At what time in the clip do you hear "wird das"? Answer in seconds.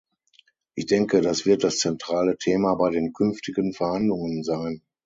1.45-1.77